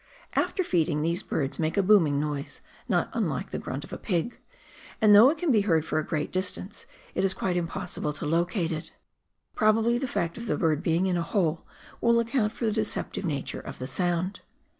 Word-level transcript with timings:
After 0.35 0.63
feeding, 0.63 1.03
these 1.03 1.21
birds 1.21 1.59
make 1.59 1.77
a 1.77 1.83
booming 1.83 2.19
noise, 2.19 2.61
not 2.89 3.11
unlike 3.13 3.51
the 3.51 3.59
grunt 3.59 3.83
of 3.83 3.93
a 3.93 3.99
pig, 3.99 4.39
and 4.99 5.13
though 5.13 5.29
it 5.29 5.37
can 5.37 5.51
be 5.51 5.61
heard 5.61 5.85
for 5.85 5.99
a 5.99 6.03
great 6.03 6.31
dis 6.31 6.51
tance, 6.53 6.87
it 7.13 7.23
is 7.23 7.35
quite 7.35 7.55
impossible 7.55 8.11
to 8.13 8.25
locate 8.25 8.71
it. 8.71 8.93
Probably 9.53 9.99
the 9.99 10.07
fact 10.07 10.39
of 10.39 10.47
the 10.47 10.57
bird 10.57 10.81
being 10.81 11.05
in 11.05 11.17
a 11.17 11.21
hole 11.21 11.67
will 12.01 12.19
account 12.19 12.51
for 12.51 12.65
the 12.65 12.71
deceptive 12.71 13.25
nature 13.25 13.59
of 13.61 13.77
the 13.77 13.85
sound. 13.85 14.39